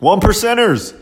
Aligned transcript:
One 0.00 0.20
percenters. 0.20 0.96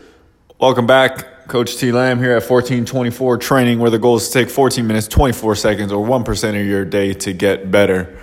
Welcome 0.59 0.87
back. 0.87 1.47
Coach 1.47 1.77
T 1.77 1.91
Lamb 1.91 2.17
here 2.17 2.31
at 2.31 2.41
1424 2.41 3.37
training, 3.37 3.77
where 3.77 3.91
the 3.91 3.99
goal 3.99 4.15
is 4.15 4.27
to 4.29 4.33
take 4.33 4.49
14 4.49 4.87
minutes, 4.87 5.07
24 5.07 5.55
seconds, 5.55 5.91
or 5.91 6.03
1% 6.03 6.59
of 6.59 6.65
your 6.65 6.83
day 6.83 7.13
to 7.13 7.31
get 7.31 7.69
better. 7.69 8.19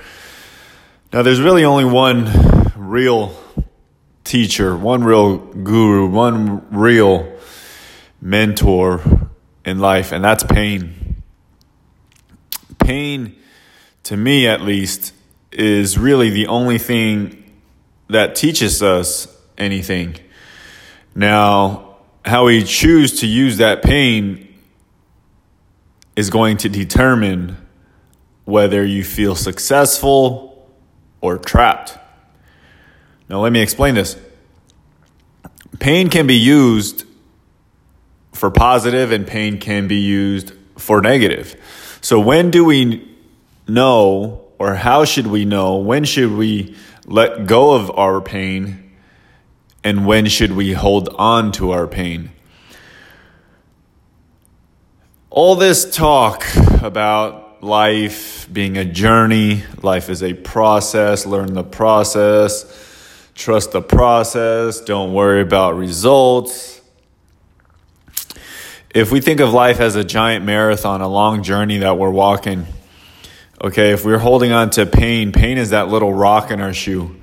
Now, 1.12 1.22
there's 1.22 1.40
really 1.40 1.64
only 1.64 1.84
one 1.84 2.28
real 2.74 3.40
teacher, 4.24 4.76
one 4.76 5.04
real 5.04 5.38
guru, 5.38 6.08
one 6.08 6.66
real 6.76 7.32
mentor 8.20 9.00
in 9.64 9.78
life, 9.78 10.10
and 10.10 10.24
that's 10.24 10.42
pain. 10.42 11.22
Pain, 12.80 13.36
to 14.02 14.16
me 14.16 14.48
at 14.48 14.60
least, 14.60 15.12
is 15.52 15.96
really 15.96 16.30
the 16.30 16.48
only 16.48 16.78
thing 16.78 17.48
that 18.08 18.34
teaches 18.34 18.82
us 18.82 19.28
anything. 19.56 20.16
Now, 21.14 21.96
how 22.24 22.46
we 22.46 22.64
choose 22.64 23.20
to 23.20 23.26
use 23.26 23.58
that 23.58 23.82
pain 23.82 24.48
is 26.16 26.30
going 26.30 26.56
to 26.58 26.68
determine 26.68 27.56
whether 28.44 28.84
you 28.84 29.04
feel 29.04 29.34
successful 29.34 30.68
or 31.20 31.38
trapped. 31.38 31.96
Now, 33.28 33.40
let 33.40 33.52
me 33.52 33.60
explain 33.60 33.94
this. 33.94 34.16
Pain 35.78 36.10
can 36.10 36.26
be 36.26 36.36
used 36.36 37.04
for 38.32 38.50
positive, 38.50 39.12
and 39.12 39.26
pain 39.26 39.58
can 39.58 39.86
be 39.86 39.96
used 39.96 40.52
for 40.76 41.00
negative. 41.00 41.56
So, 42.00 42.18
when 42.20 42.50
do 42.50 42.64
we 42.64 43.08
know, 43.68 44.44
or 44.58 44.74
how 44.74 45.04
should 45.04 45.26
we 45.26 45.44
know, 45.44 45.76
when 45.76 46.04
should 46.04 46.32
we 46.32 46.76
let 47.06 47.46
go 47.46 47.72
of 47.74 47.90
our 47.96 48.20
pain 48.20 48.83
and 49.84 50.06
when 50.06 50.26
should 50.26 50.52
we 50.52 50.72
hold 50.72 51.10
on 51.10 51.52
to 51.52 51.70
our 51.72 51.86
pain? 51.86 52.30
All 55.28 55.54
this 55.54 55.94
talk 55.94 56.44
about 56.80 57.62
life 57.62 58.48
being 58.50 58.78
a 58.78 58.84
journey, 58.84 59.62
life 59.82 60.08
is 60.08 60.22
a 60.22 60.32
process, 60.32 61.26
learn 61.26 61.52
the 61.52 61.62
process, 61.62 62.64
trust 63.34 63.72
the 63.72 63.82
process, 63.82 64.80
don't 64.80 65.12
worry 65.12 65.42
about 65.42 65.76
results. 65.76 66.80
If 68.94 69.10
we 69.10 69.20
think 69.20 69.40
of 69.40 69.52
life 69.52 69.80
as 69.80 69.96
a 69.96 70.04
giant 70.04 70.44
marathon, 70.44 71.00
a 71.00 71.08
long 71.08 71.42
journey 71.42 71.78
that 71.78 71.98
we're 71.98 72.10
walking, 72.10 72.66
okay, 73.60 73.90
if 73.90 74.04
we're 74.04 74.18
holding 74.18 74.52
on 74.52 74.70
to 74.70 74.86
pain, 74.86 75.32
pain 75.32 75.58
is 75.58 75.70
that 75.70 75.88
little 75.88 76.14
rock 76.14 76.50
in 76.50 76.60
our 76.60 76.72
shoe 76.72 77.16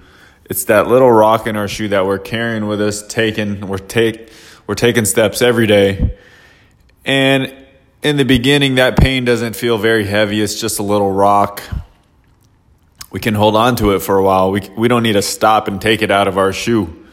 it's 0.52 0.66
that 0.66 0.86
little 0.86 1.10
rock 1.10 1.48
in 1.48 1.56
our 1.56 1.70
shoe 1.70 1.88
that 1.88 2.06
we're 2.06 2.20
carrying 2.20 2.68
with 2.68 2.82
us, 2.82 3.08
taking 3.08 3.70
we're 3.70 3.78
take 3.78 4.30
we're 4.68 4.76
taking 4.76 5.06
steps 5.06 5.42
every 5.42 5.66
day. 5.66 6.18
And 7.06 7.56
in 8.04 8.18
the 8.18 8.26
beginning 8.26 8.76
that 8.76 8.98
pain 8.98 9.24
doesn't 9.24 9.56
feel 9.56 9.78
very 9.78 10.06
heavy, 10.06 10.42
it's 10.42 10.60
just 10.60 10.78
a 10.78 10.84
little 10.84 11.10
rock. 11.10 11.64
We 13.12 13.22
can 13.22 13.34
hold 13.34 13.56
on 13.56 13.78
to 13.78 13.92
it 13.92 14.00
for 14.00 14.18
a 14.18 14.24
while. 14.24 14.52
We 14.52 14.60
we 14.76 14.90
don't 14.90 15.04
need 15.04 15.14
to 15.14 15.22
stop 15.22 15.70
and 15.70 15.82
take 15.82 16.02
it 16.02 16.12
out 16.12 16.28
of 16.28 16.38
our 16.38 16.52
shoe. 16.52 17.08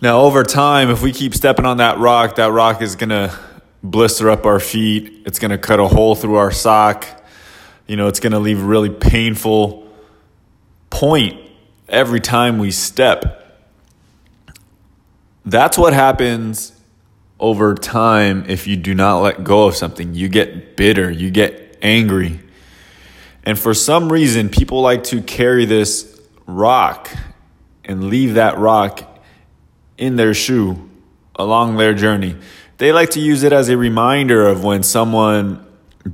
Now, 0.00 0.20
over 0.20 0.44
time, 0.44 0.90
if 0.90 1.02
we 1.02 1.10
keep 1.10 1.34
stepping 1.34 1.66
on 1.66 1.78
that 1.78 1.98
rock, 1.98 2.36
that 2.36 2.52
rock 2.52 2.80
is 2.80 2.94
going 2.94 3.10
to 3.10 3.36
blister 3.82 4.30
up 4.30 4.46
our 4.46 4.60
feet. 4.60 5.24
It's 5.26 5.40
going 5.40 5.50
to 5.50 5.58
cut 5.58 5.80
a 5.80 5.88
hole 5.88 6.14
through 6.14 6.36
our 6.36 6.52
sock. 6.52 7.08
You 7.88 7.96
know, 7.96 8.06
it's 8.06 8.20
going 8.20 8.34
to 8.34 8.38
leave 8.38 8.62
a 8.62 8.64
really 8.64 8.90
painful 8.90 9.88
point 10.90 11.47
every 11.88 12.20
time 12.20 12.58
we 12.58 12.70
step. 12.70 13.34
That's 15.44 15.78
what 15.78 15.92
happens 15.92 16.72
over 17.40 17.74
time 17.74 18.44
if 18.48 18.66
you 18.66 18.76
do 18.76 18.94
not 18.94 19.20
let 19.20 19.44
go 19.44 19.66
of 19.68 19.76
something. 19.76 20.14
You 20.14 20.28
get 20.28 20.76
bitter, 20.76 21.10
you 21.10 21.30
get 21.30 21.78
angry. 21.80 22.40
And 23.44 23.58
for 23.58 23.72
some 23.72 24.12
reason, 24.12 24.48
people 24.48 24.82
like 24.82 25.04
to 25.04 25.22
carry 25.22 25.64
this 25.64 26.20
rock 26.46 27.10
and 27.84 28.10
leave 28.10 28.34
that 28.34 28.58
rock 28.58 29.20
in 29.96 30.16
their 30.16 30.34
shoe 30.34 30.88
along 31.36 31.76
their 31.76 31.94
journey. 31.94 32.36
They 32.76 32.92
like 32.92 33.10
to 33.10 33.20
use 33.20 33.42
it 33.42 33.52
as 33.52 33.68
a 33.68 33.76
reminder 33.76 34.46
of 34.46 34.64
when 34.64 34.82
someone 34.82 35.64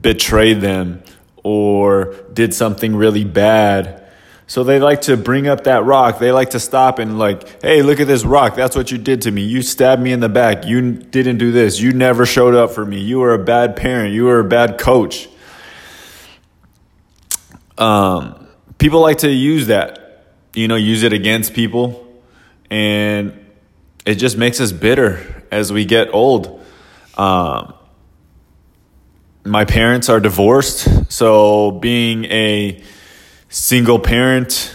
betrayed 0.01 0.61
them 0.61 1.03
or 1.43 2.15
did 2.33 2.55
something 2.55 2.95
really 2.95 3.25
bad 3.25 4.04
so 4.47 4.63
they 4.63 4.79
like 4.79 5.03
to 5.03 5.17
bring 5.17 5.47
up 5.47 5.65
that 5.65 5.85
rock. 5.85 6.19
They 6.19 6.31
like 6.31 6.51
to 6.51 6.61
stop 6.61 6.99
and 6.99 7.19
like, 7.19 7.63
hey, 7.63 7.83
look 7.83 8.01
at 8.01 8.07
this 8.07 8.25
rock. 8.25 8.55
That's 8.55 8.77
what 8.77 8.91
you 8.91 8.99
did 8.99 9.23
to 9.23 9.31
me. 9.31 9.43
You 9.43 9.63
stabbed 9.63 10.03
me 10.03 10.13
in 10.13 10.21
the 10.21 10.29
back. 10.29 10.67
You 10.67 10.93
didn't 10.93 11.39
do 11.39 11.51
this. 11.51 11.81
You 11.81 11.93
never 11.93 12.27
showed 12.27 12.55
up 12.55 12.71
for 12.71 12.85
me. 12.85 13.01
You 13.01 13.21
were 13.21 13.33
a 13.33 13.43
bad 13.43 13.77
parent. 13.77 14.13
You 14.13 14.25
were 14.25 14.41
a 14.41 14.45
bad 14.45 14.79
coach. 14.79 15.29
Um, 17.79 18.47
people 18.79 19.01
like 19.01 19.19
to 19.19 19.31
use 19.31 19.69
that, 19.69 20.27
you 20.53 20.69
know, 20.69 20.77
use 20.77 21.03
it 21.03 21.13
against 21.13 21.55
people, 21.55 22.07
and 22.71 23.33
it 24.07 24.17
just 24.17 24.37
makes 24.37 24.61
us 24.61 24.71
bitter 24.71 25.45
as 25.51 25.73
we 25.73 25.85
get 25.85 26.13
old. 26.13 26.63
Um, 27.17 27.75
my 29.45 29.65
parents 29.65 30.09
are 30.09 30.21
divorced, 30.21 31.13
so 31.13 31.73
being 31.73 32.27
a 32.27 32.83
single 33.55 34.01
parent. 34.01 34.75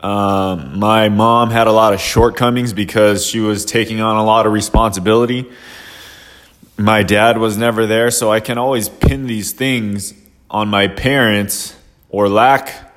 Um, 0.00 0.78
my 0.78 1.08
mom 1.08 1.48
had 1.48 1.66
a 1.66 1.72
lot 1.72 1.94
of 1.94 2.00
shortcomings 2.00 2.74
because 2.74 3.24
she 3.24 3.40
was 3.40 3.64
taking 3.64 4.02
on 4.02 4.16
a 4.16 4.22
lot 4.22 4.46
of 4.46 4.52
responsibility. 4.52 5.50
My 6.76 7.02
dad 7.02 7.38
was 7.38 7.56
never 7.56 7.86
there, 7.86 8.10
so 8.10 8.30
I 8.30 8.40
can 8.40 8.58
always 8.58 8.90
pin 8.90 9.26
these 9.26 9.52
things 9.52 10.12
on 10.50 10.68
my 10.68 10.88
parents 10.88 11.74
or 12.10 12.28
lack 12.28 12.92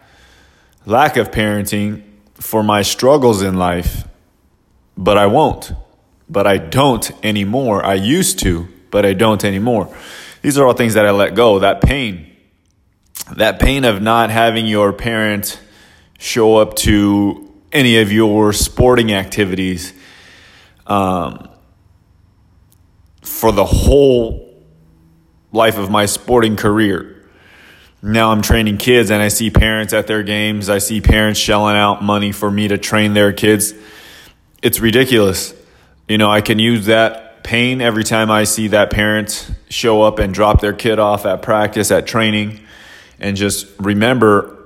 lack 0.85 1.15
of 1.15 1.31
parenting 1.31 2.03
for 2.33 2.61
my 2.61 2.81
struggles 2.81 3.41
in 3.41 3.55
life. 3.55 4.05
But 4.97 5.17
I 5.17 5.27
won't. 5.27 5.71
But 6.29 6.45
I 6.45 6.57
don't 6.57 7.09
anymore. 7.23 7.85
I 7.85 7.93
used 7.93 8.39
to, 8.39 8.67
but 8.91 9.05
I 9.05 9.13
don't 9.13 9.45
anymore. 9.45 9.95
These 10.41 10.57
are 10.57 10.67
all 10.67 10.73
things 10.73 10.95
that 10.95 11.05
I 11.05 11.11
let 11.11 11.35
go, 11.35 11.59
that 11.59 11.79
pain 11.81 12.30
that 13.37 13.59
pain 13.59 13.85
of 13.85 14.01
not 14.01 14.29
having 14.29 14.65
your 14.65 14.93
parent 14.93 15.59
show 16.19 16.57
up 16.57 16.75
to 16.75 17.51
any 17.71 17.99
of 17.99 18.11
your 18.11 18.53
sporting 18.53 19.13
activities 19.13 19.93
um, 20.85 21.49
for 23.21 23.51
the 23.51 23.65
whole 23.65 24.53
life 25.51 25.77
of 25.77 25.89
my 25.89 26.05
sporting 26.05 26.55
career. 26.55 27.29
Now 28.03 28.31
I'm 28.31 28.41
training 28.41 28.77
kids 28.77 29.11
and 29.11 29.21
I 29.21 29.27
see 29.27 29.49
parents 29.49 29.93
at 29.93 30.07
their 30.07 30.23
games. 30.23 30.69
I 30.69 30.79
see 30.79 31.01
parents 31.01 31.39
shelling 31.39 31.75
out 31.75 32.03
money 32.03 32.31
for 32.31 32.49
me 32.49 32.67
to 32.67 32.77
train 32.77 33.13
their 33.13 33.31
kids. 33.31 33.73
It's 34.61 34.79
ridiculous. 34.79 35.53
You 36.07 36.17
know, 36.17 36.29
I 36.29 36.41
can 36.41 36.59
use 36.59 36.87
that 36.87 37.43
pain 37.43 37.81
every 37.81 38.03
time 38.03 38.29
I 38.29 38.43
see 38.43 38.69
that 38.69 38.91
parent 38.91 39.49
show 39.69 40.01
up 40.01 40.19
and 40.19 40.33
drop 40.33 40.61
their 40.61 40.73
kid 40.73 40.99
off 40.99 41.25
at 41.25 41.41
practice, 41.41 41.91
at 41.91 42.05
training 42.05 42.59
and 43.21 43.37
just 43.37 43.67
remember 43.79 44.57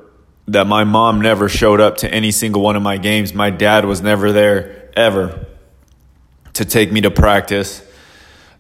that 0.48 0.66
my 0.66 0.86
mom 0.86 1.20
never 1.20 1.50
showed 1.50 1.82
up 1.82 1.98
to 1.98 2.12
any 2.12 2.32
single 2.32 2.62
one 2.62 2.76
of 2.76 2.82
my 2.82 2.98
games. 2.98 3.34
My 3.34 3.50
dad 3.50 3.84
was 3.84 4.02
never 4.02 4.32
there 4.32 4.90
ever 4.96 5.46
to 6.54 6.64
take 6.64 6.92
me 6.92 7.02
to 7.02 7.12
practice. 7.12 7.84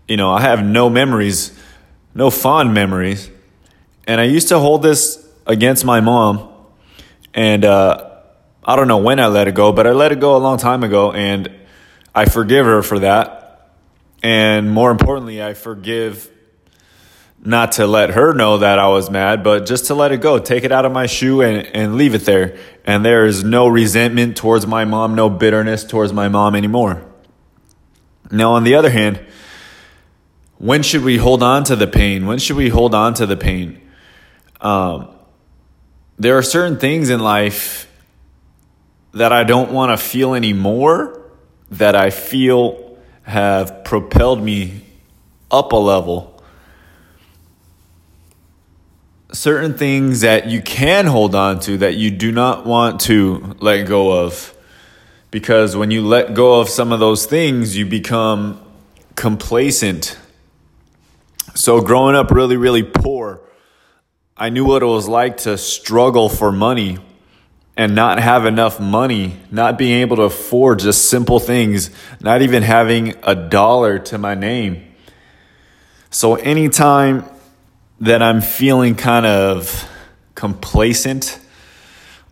You 0.08 0.18
know, 0.18 0.32
I 0.32 0.42
have 0.42 0.64
no 0.64 0.90
memories, 0.90 1.58
no 2.14 2.30
fond 2.30 2.74
memories. 2.74 3.30
And 4.06 4.20
I 4.20 4.26
used 4.26 4.50
to 4.50 4.60
hold 4.60 4.84
this 4.84 5.26
against 5.48 5.86
my 5.86 6.02
mom. 6.02 6.52
And 7.34 7.64
uh, 7.64 8.12
I 8.66 8.76
don't 8.76 8.90
know 8.90 8.98
when 8.98 9.20
I 9.22 9.28
let 9.28 9.48
it 9.48 9.56
go, 9.56 9.72
but 9.72 9.88
I 9.88 9.92
let 9.92 10.12
it 10.12 10.20
go 10.20 10.36
a 10.36 10.40
long 10.40 10.58
time 10.58 10.84
ago. 10.84 11.14
And 11.14 11.50
I 12.14 12.26
forgive 12.26 12.66
her 12.66 12.82
for 12.82 13.00
that. 13.00 13.72
And 14.22 14.70
more 14.70 14.92
importantly, 14.92 15.42
I 15.42 15.54
forgive 15.54 16.30
not 17.46 17.74
to 17.74 17.86
let 17.86 18.12
her 18.12 18.34
know 18.34 18.58
that 18.58 18.80
I 18.80 18.88
was 18.88 19.10
mad, 19.10 19.44
but 19.44 19.66
just 19.66 19.86
to 19.86 19.96
let 19.96 20.12
it 20.12 20.22
go, 20.22 20.40
take 20.40 20.64
it 20.64 20.72
out 20.72 20.86
of 20.86 20.92
my 20.92 21.06
shoe 21.06 21.42
and, 21.42 21.66
and 21.68 21.96
leave 21.96 22.16
it 22.16 22.26
there. 22.26 22.58
And 22.86 23.06
there 23.06 23.26
is 23.26 23.44
no 23.44 23.68
resentment 23.68 24.36
towards 24.36 24.66
my 24.66 24.86
mom, 24.86 25.16
no 25.16 25.30
bitterness 25.30 25.84
towards 25.84 26.12
my 26.12 26.28
mom 26.28 26.56
anymore. 26.56 27.06
Now, 28.32 28.54
on 28.54 28.64
the 28.64 28.76
other 28.76 28.90
hand, 28.90 29.24
when 30.58 30.82
should 30.82 31.04
we 31.04 31.18
hold 31.18 31.44
on 31.44 31.64
to 31.66 31.76
the 31.76 31.88
pain? 31.88 32.26
When 32.26 32.40
should 32.40 32.56
we 32.56 32.70
hold 32.70 32.96
on 32.96 33.14
to 33.16 33.26
the 33.26 33.38
pain? 33.38 33.82
Um, 34.62 35.10
there 36.18 36.38
are 36.38 36.44
certain 36.44 36.80
things 36.80 37.10
in 37.10 37.20
life 37.20 37.92
that 39.14 39.32
I 39.32 39.44
don't 39.44 39.72
want 39.72 39.98
to 39.98 40.04
feel 40.04 40.34
anymore 40.34 41.22
that 41.72 41.96
I 41.96 42.10
feel 42.10 42.98
have 43.24 43.84
propelled 43.84 44.42
me 44.42 44.82
up 45.52 45.72
a 45.72 45.78
level 45.78 46.35
certain 49.36 49.74
things 49.74 50.22
that 50.22 50.48
you 50.48 50.62
can 50.62 51.06
hold 51.06 51.36
on 51.36 51.60
to 51.60 51.78
that 51.78 51.96
you 51.96 52.10
do 52.10 52.32
not 52.32 52.66
want 52.66 53.02
to 53.02 53.56
let 53.60 53.84
go 53.84 54.24
of 54.24 54.54
Because 55.32 55.76
when 55.76 55.92
you 55.92 56.02
let 56.02 56.34
go 56.34 56.62
of 56.62 56.70
some 56.70 56.94
of 56.94 57.02
those 57.02 57.26
things, 57.26 57.76
you 57.76 57.86
become 57.86 58.62
complacent. 59.16 60.18
So, 61.56 61.82
growing 61.82 62.16
up 62.16 62.32
really, 62.32 62.56
really 62.56 62.84
poor, 62.84 63.42
I 64.38 64.50
knew 64.50 64.64
what 64.64 64.82
it 64.82 64.86
was 64.86 65.10
like 65.10 65.38
to 65.38 65.58
struggle 65.58 66.30
for 66.30 66.54
money 66.54 67.00
and 67.76 67.96
not 67.96 68.20
have 68.22 68.46
enough 68.46 68.80
money, 68.80 69.38
not 69.52 69.78
being 69.78 70.00
able 70.00 70.16
to 70.16 70.24
afford 70.24 70.80
just 70.80 71.10
simple 71.10 71.40
things, 71.40 71.90
not 72.22 72.42
even 72.42 72.64
having 72.64 73.16
a 73.24 73.36
dollar 73.36 74.00
to 74.00 74.18
my 74.18 74.36
name. 74.36 74.96
So, 76.12 76.36
anytime 76.36 77.26
that 78.00 78.22
I'm 78.22 78.42
feeling 78.42 78.96
kind 78.96 79.26
of 79.26 79.90
complacent 80.36 81.40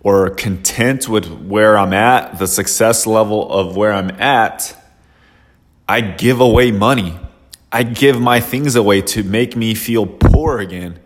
or 0.01 0.29
content 0.29 1.07
with 1.07 1.25
where 1.27 1.77
I'm 1.77 1.93
at, 1.93 2.37
the 2.37 2.47
success 2.47 3.07
level 3.07 3.49
of 3.49 3.75
where 3.75 3.93
I'm 3.93 4.11
at, 4.21 4.75
I 5.87 6.01
give 6.01 6.41
away 6.41 6.71
money. 6.71 7.17
I 7.71 7.83
give 7.83 8.19
my 8.19 8.39
things 8.39 8.75
away 8.75 9.01
to 9.01 9.23
make 9.23 9.55
me 9.55 9.73
feel 9.73 10.05
poor 10.05 10.59
again, 10.59 10.99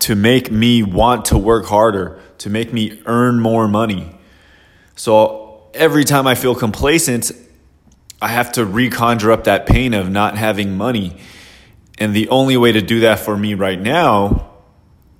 to 0.00 0.14
make 0.14 0.50
me 0.50 0.82
want 0.82 1.26
to 1.26 1.38
work 1.38 1.66
harder, 1.66 2.20
to 2.38 2.50
make 2.50 2.72
me 2.72 3.00
earn 3.06 3.40
more 3.40 3.66
money. 3.66 4.18
So 4.96 5.70
every 5.72 6.04
time 6.04 6.26
I 6.26 6.34
feel 6.34 6.54
complacent, 6.54 7.32
I 8.20 8.28
have 8.28 8.52
to 8.52 8.66
reconjure 8.66 9.32
up 9.32 9.44
that 9.44 9.66
pain 9.66 9.94
of 9.94 10.10
not 10.10 10.36
having 10.36 10.76
money. 10.76 11.16
And 11.98 12.14
the 12.14 12.28
only 12.28 12.56
way 12.56 12.72
to 12.72 12.82
do 12.82 13.00
that 13.00 13.20
for 13.20 13.36
me 13.36 13.54
right 13.54 13.80
now 13.80 14.50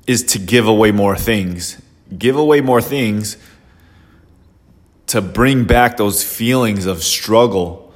is 0.06 0.22
to 0.22 0.38
give 0.38 0.68
away 0.68 0.92
more 0.92 1.16
things. 1.16 1.80
Give 2.16 2.36
away 2.36 2.60
more 2.60 2.82
things 2.82 3.36
to 5.08 5.20
bring 5.20 5.64
back 5.64 5.96
those 5.96 6.22
feelings 6.24 6.86
of 6.86 7.02
struggle, 7.02 7.92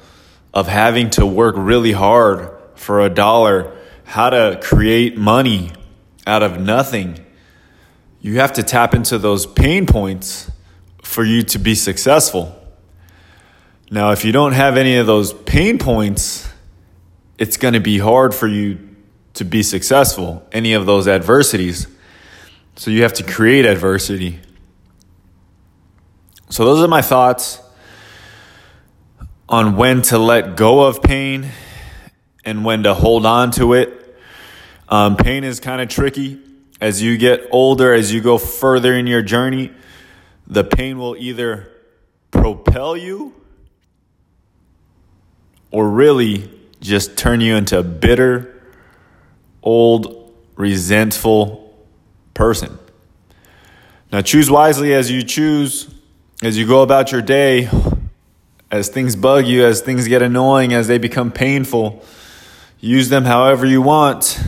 of 0.54 0.68
having 0.68 1.10
to 1.10 1.26
work 1.26 1.54
really 1.58 1.92
hard 1.92 2.50
for 2.74 3.00
a 3.00 3.10
dollar, 3.10 3.76
how 4.04 4.30
to 4.30 4.58
create 4.62 5.16
money 5.16 5.72
out 6.26 6.42
of 6.42 6.60
nothing. 6.60 7.18
You 8.20 8.38
have 8.38 8.52
to 8.54 8.62
tap 8.62 8.94
into 8.94 9.18
those 9.18 9.46
pain 9.46 9.86
points 9.86 10.50
for 11.02 11.24
you 11.24 11.42
to 11.44 11.58
be 11.58 11.74
successful. 11.74 12.56
Now, 13.90 14.12
if 14.12 14.24
you 14.24 14.30
don't 14.30 14.52
have 14.52 14.76
any 14.76 14.96
of 14.96 15.06
those 15.06 15.32
pain 15.32 15.78
points, 15.78 16.49
it's 17.40 17.56
going 17.56 17.72
to 17.72 17.80
be 17.80 17.98
hard 17.98 18.34
for 18.34 18.46
you 18.46 18.78
to 19.32 19.44
be 19.46 19.62
successful, 19.62 20.46
any 20.52 20.74
of 20.74 20.84
those 20.84 21.08
adversities. 21.08 21.86
So 22.76 22.90
you 22.90 23.02
have 23.02 23.14
to 23.14 23.22
create 23.24 23.64
adversity. 23.64 24.40
So, 26.50 26.64
those 26.64 26.82
are 26.84 26.88
my 26.88 27.00
thoughts 27.00 27.60
on 29.48 29.76
when 29.76 30.02
to 30.02 30.18
let 30.18 30.56
go 30.56 30.82
of 30.82 31.02
pain 31.02 31.48
and 32.44 32.64
when 32.64 32.82
to 32.82 32.92
hold 32.92 33.24
on 33.24 33.52
to 33.52 33.72
it. 33.72 34.18
Um, 34.88 35.16
pain 35.16 35.44
is 35.44 35.60
kind 35.60 35.80
of 35.80 35.88
tricky. 35.88 36.40
As 36.80 37.00
you 37.02 37.16
get 37.16 37.46
older, 37.52 37.94
as 37.94 38.12
you 38.12 38.20
go 38.20 38.36
further 38.36 38.94
in 38.94 39.06
your 39.06 39.22
journey, 39.22 39.70
the 40.46 40.64
pain 40.64 40.98
will 40.98 41.16
either 41.16 41.70
propel 42.32 42.96
you 42.96 43.32
or 45.70 45.88
really 45.88 46.59
just 46.80 47.16
turn 47.16 47.40
you 47.40 47.56
into 47.56 47.78
a 47.78 47.82
bitter, 47.82 48.62
old, 49.62 50.34
resentful 50.56 51.74
person. 52.34 52.78
Now, 54.12 54.22
choose 54.22 54.50
wisely 54.50 54.92
as 54.94 55.10
you 55.10 55.22
choose, 55.22 55.88
as 56.42 56.58
you 56.58 56.66
go 56.66 56.82
about 56.82 57.12
your 57.12 57.22
day, 57.22 57.68
as 58.70 58.88
things 58.88 59.14
bug 59.14 59.46
you, 59.46 59.64
as 59.64 59.80
things 59.80 60.08
get 60.08 60.22
annoying, 60.22 60.72
as 60.72 60.88
they 60.88 60.98
become 60.98 61.30
painful. 61.30 62.04
Use 62.80 63.08
them 63.08 63.24
however 63.24 63.66
you 63.66 63.82
want. 63.82 64.40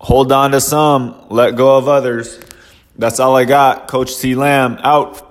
Hold 0.00 0.32
on 0.32 0.52
to 0.52 0.60
some, 0.60 1.14
let 1.28 1.56
go 1.56 1.76
of 1.76 1.88
others. 1.88 2.40
That's 2.96 3.20
all 3.20 3.36
I 3.36 3.44
got. 3.44 3.88
Coach 3.88 4.12
C. 4.12 4.34
Lamb 4.34 4.78
out. 4.82 5.27